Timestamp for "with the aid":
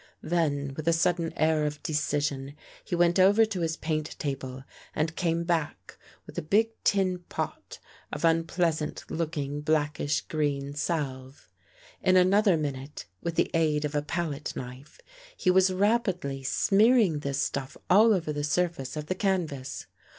13.21-13.85